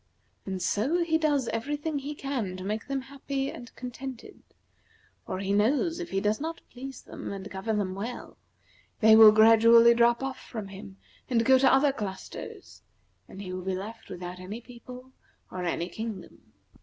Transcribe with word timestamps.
And 0.47 0.63
so 0.63 1.03
he 1.03 1.19
does 1.19 1.47
every 1.49 1.77
thing 1.77 1.97
that 1.97 2.01
he 2.01 2.15
can 2.15 2.57
to 2.57 2.63
make 2.63 2.87
them 2.87 3.01
happy 3.01 3.51
and 3.51 3.69
contented, 3.75 4.41
for 5.27 5.37
he 5.37 5.53
knows 5.53 5.99
if 5.99 6.09
he 6.09 6.19
does 6.19 6.41
not 6.41 6.59
please 6.71 7.03
them 7.03 7.31
and 7.31 7.47
govern 7.51 7.77
them 7.77 7.93
well, 7.93 8.35
they 8.99 9.15
will 9.15 9.31
gradually 9.31 9.93
drop 9.93 10.23
off 10.23 10.39
from 10.39 10.69
him 10.69 10.97
and 11.29 11.45
go 11.45 11.59
to 11.59 11.71
other 11.71 11.91
clusters, 11.91 12.81
and 13.27 13.43
he 13.43 13.53
will 13.53 13.61
be 13.61 13.75
left 13.75 14.09
without 14.09 14.39
any 14.39 14.59
people 14.59 15.11
or 15.51 15.65
any 15.65 15.87
kingdom." 15.87 16.51